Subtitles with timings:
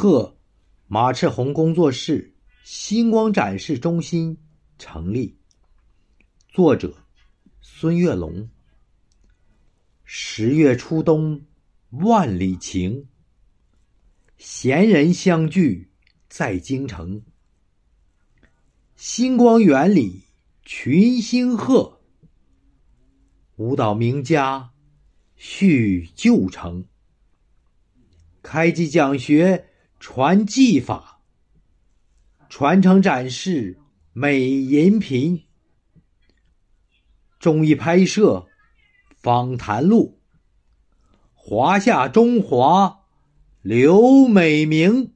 [0.00, 0.38] 贺
[0.86, 4.38] 马赤红工作室星光展示中心
[4.78, 5.36] 成立。
[6.48, 6.94] 作者：
[7.60, 8.48] 孙月龙。
[10.04, 11.44] 十月初冬，
[11.90, 13.08] 万里晴。
[14.36, 15.90] 闲人相聚
[16.28, 17.24] 在京城。
[18.94, 20.22] 星光园里
[20.64, 22.00] 群星贺，
[23.56, 24.70] 舞蹈名家
[25.34, 26.86] 叙旧城。
[28.42, 29.64] 开机讲学
[30.00, 31.20] 传技法，
[32.48, 33.80] 传承展示
[34.12, 35.44] 美银频。
[37.40, 38.46] 综艺拍摄
[39.16, 40.20] 访谈录，
[41.34, 43.00] 华夏中华
[43.62, 45.14] 刘美名。